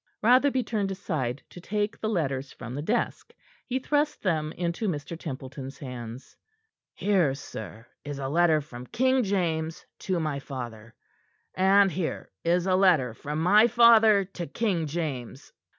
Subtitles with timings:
[0.23, 3.35] Rotherby turned aside to take the letters from the desk.
[3.67, 5.15] He thrust them into Mr.
[5.15, 6.35] Templeton's hands.
[6.95, 10.95] "Here, sir, is a letter from King James to my father,
[11.53, 15.53] and here is a letter from my father to King James.